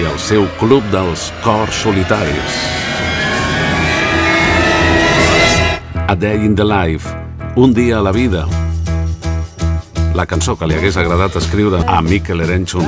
[0.00, 2.58] i el seu club dels cors solitaris.
[6.06, 7.10] A Day in the Life,
[7.56, 8.46] un dia a la vida.
[10.14, 12.86] La cançó que li hagués agradat escriure a Mikel Erenchun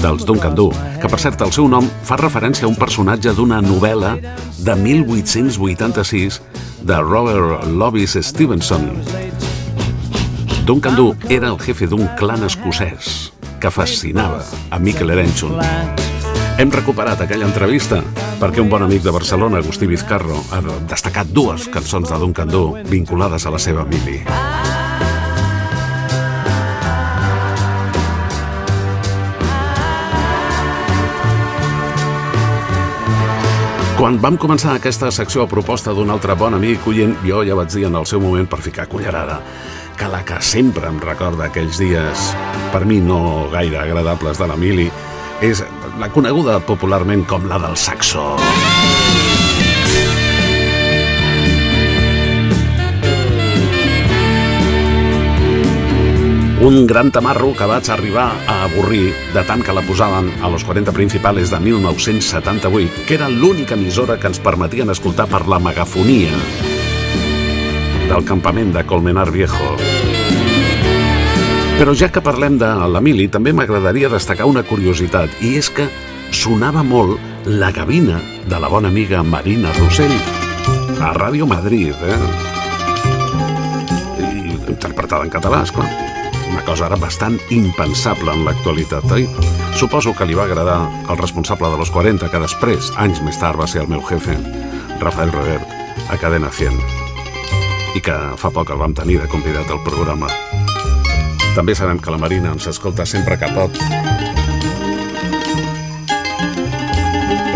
[0.00, 0.68] dels Duncan Du,
[1.00, 4.16] que per cert el seu nom fa referència a un personatge d'una novel·la
[4.60, 6.40] de 1886
[6.84, 8.88] de Robert Lovis Stevenson.
[10.70, 15.56] Duncan Du era el jefe d'un clan escocès que fascinava a Mikel Erenchun.
[16.62, 17.98] Hem recuperat aquella entrevista
[18.38, 22.62] perquè un bon amic de Barcelona, Agustí Vizcarro, ha destacat dues cançons de Duncan Du
[22.86, 24.20] vinculades a la seva mili.
[33.98, 37.74] Quan vam començar aquesta secció a proposta d'un altre bon amic oient, jo ja vaig
[37.74, 39.42] dir en el seu moment per ficar cullerada
[40.00, 42.30] que la que sempre em recorda aquells dies,
[42.72, 44.86] per mi no gaire agradables de la mili,
[45.44, 45.60] és
[46.00, 48.24] la coneguda popularment com la del saxo.
[56.64, 60.64] Un gran tamarro que vaig arribar a avorrir de tant que la posaven a los
[60.64, 66.36] 40 principales de 1978, que era l'única emissora que ens permetien escoltar per la megafonia
[68.10, 69.76] del campament de Colmenar Viejo.
[71.78, 75.86] Però ja que parlem de la mili, també m'agradaria destacar una curiositat, i és que
[76.34, 78.18] sonava molt la gavina
[78.50, 80.16] de la bona amiga Marina Rossell,
[80.98, 82.18] a Ràdio Madrid, eh?
[84.26, 85.86] I interpretada en català, esclar.
[86.50, 89.28] Una cosa ara bastant impensable en l'actualitat, oi?
[89.78, 93.60] Suposo que li va agradar al responsable de los 40, que després, anys més tard,
[93.60, 94.34] va ser el meu jefe,
[94.98, 95.78] Rafael Robert,
[96.10, 96.99] a Cadena 100,
[97.94, 100.28] i que fa poc el vam tenir de convidat al programa.
[101.56, 103.74] També sabem que la Marina ens escolta sempre que pot.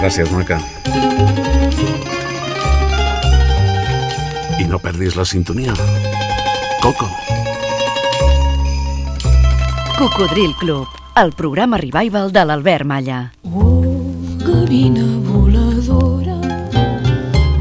[0.01, 0.59] Gràcies, maca.
[4.59, 5.77] I no perdis la sintonia.
[6.83, 7.09] Coco.
[9.97, 10.89] Cocodril Club,
[11.23, 13.21] el programa revival de l'Albert Malla.
[14.45, 16.37] Gavina voladora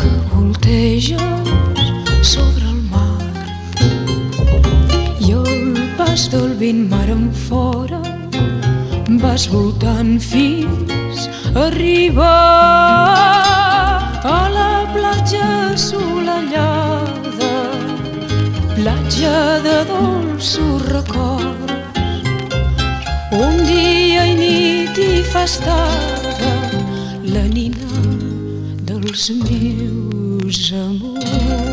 [0.01, 1.32] que volteges
[6.13, 8.01] del vent mar en fora
[9.21, 11.25] vas voltant fins
[11.57, 12.27] arribar
[14.21, 17.55] a la platja assolellada
[18.77, 19.33] platja
[19.65, 21.73] de dolços records
[23.41, 26.53] un dia i nit hi fa estada
[27.33, 27.93] la nina
[28.85, 31.72] dels meus amors.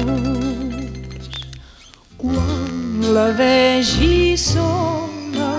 [3.12, 5.52] La vegi sola,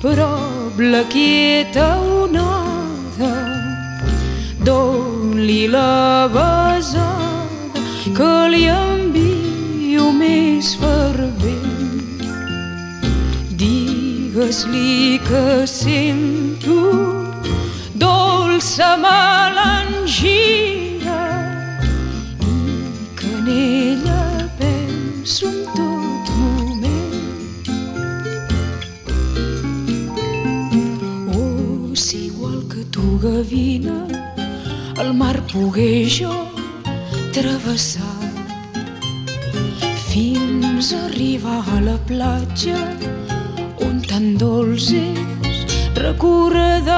[0.00, 1.86] prop la quieta
[2.22, 3.34] onada,
[4.64, 7.82] doni la besada
[8.16, 12.24] que li envio més fervent.
[13.64, 16.80] Digues-li que sento
[18.06, 20.59] dolça melangia
[33.40, 34.06] tu, gavina,
[34.98, 36.32] el mar pogués jo
[37.32, 38.18] travessar.
[40.08, 42.76] Fins a arribar a la platja
[43.80, 46.90] on tan dolç és recordar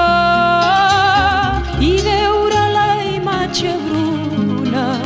[1.80, 4.98] i veure la imatge bruna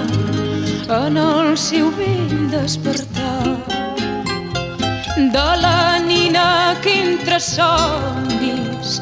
[0.88, 3.56] en el seu vell despertar.
[5.16, 9.00] De la nina que entre somnis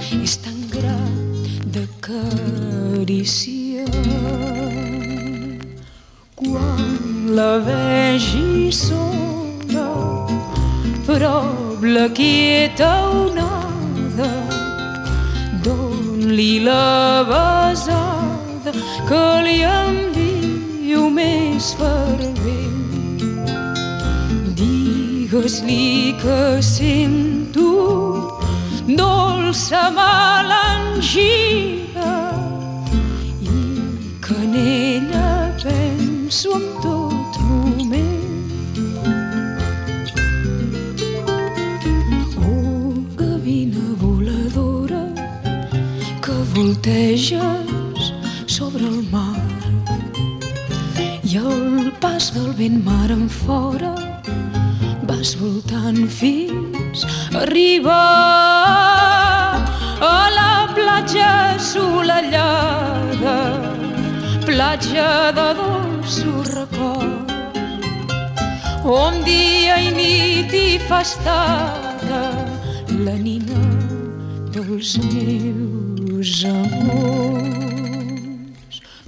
[2.06, 3.88] d'acariciar.
[6.34, 9.88] Quan la vegi sola,
[11.06, 14.32] prop la quieta onada,
[15.62, 18.72] don-li la besada
[19.08, 23.24] que li envio més fervent.
[24.54, 28.33] Digues-li que sento
[28.86, 31.24] dolça melangia
[33.40, 38.20] i que en ella penso en tot moment.
[42.36, 45.04] Oh, gavina voladora
[46.20, 48.12] que volteges
[48.46, 49.40] sobre el mar
[51.24, 53.94] i al pas del vent mar en fora
[55.08, 56.63] vas voltant fins
[57.02, 58.06] a arribar
[60.00, 63.38] a la platja assolellada,
[64.46, 67.32] platja de dolços records,
[68.84, 72.24] on dia i nit hi fa estada
[73.06, 73.64] la nina
[74.54, 77.74] dels meus amors.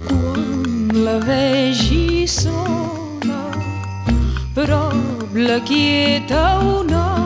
[0.07, 3.43] Quan la vegi sola,
[4.57, 7.16] prop la quieta onada,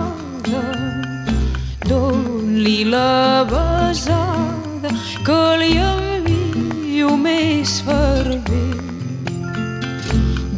[1.91, 4.89] don-li la besada
[5.27, 9.27] que li envio més fervent.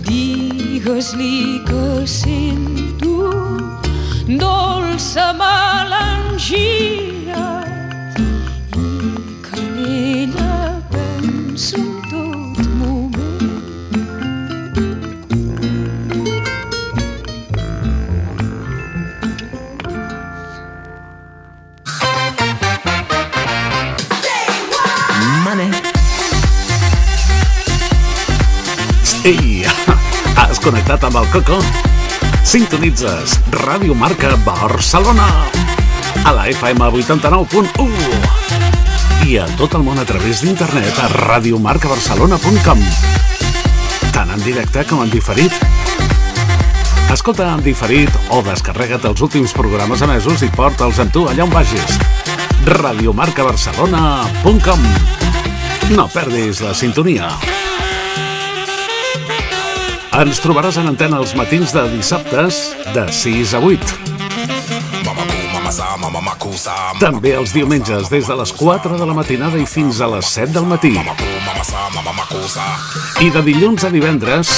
[0.10, 3.16] Digues-li que sento
[4.44, 6.54] dolça melangia
[8.84, 8.88] i
[9.48, 10.54] que en ella
[10.94, 11.93] penso
[30.84, 31.56] connectat amb el Coco?
[32.44, 35.28] Sintonitzes Ràdio Marca Barcelona
[36.28, 37.88] a la FM 89.1
[39.30, 42.84] i a tot el món a través d'internet a radiomarcabarcelona.com
[44.12, 45.54] tant en directe com en diferit.
[47.16, 51.54] Escolta en diferit o descarrega't els últims programes emesos i porta'ls amb tu allà on
[51.54, 51.96] vagis.
[52.84, 54.82] radiomarcabarcelona.com
[55.96, 57.53] No perdis la sintonia.
[60.14, 62.58] Ens trobaràs en antena els matins de dissabtes
[62.94, 63.96] de 6 a 8.
[67.02, 70.54] També els diumenges des de les 4 de la matinada i fins a les 7
[70.54, 70.94] del matí.
[73.20, 74.54] Y de dilluns a divendres,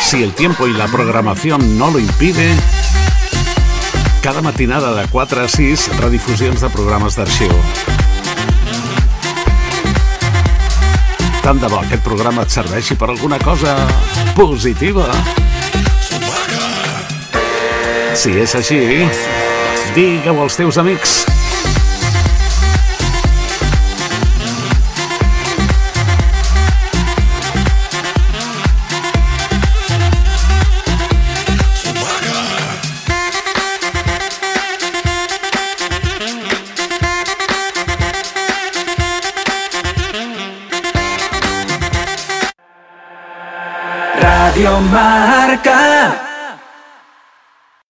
[0.00, 2.56] si el tiempo y la programación no lo impide,
[4.22, 7.52] cada matinada de 4 a 6, redifusions de programes d'arxiu.
[11.44, 13.74] Tant de bo aquest programa et serveixi per alguna cosa
[14.32, 15.10] positiva.
[18.16, 18.80] Si és així,
[19.92, 21.33] digue-ho als teus amics.
[44.54, 46.33] Radio Marca.